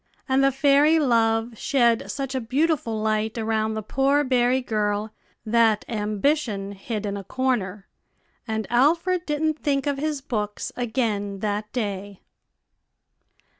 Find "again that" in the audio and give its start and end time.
10.75-11.71